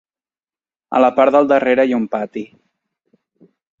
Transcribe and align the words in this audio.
A 0.99 1.01
la 1.03 1.11
part 1.19 1.35
del 1.37 1.49
darrere 1.51 1.85
hi 1.87 1.93
ha 1.93 1.99
un 1.99 2.07
pati. 2.17 2.43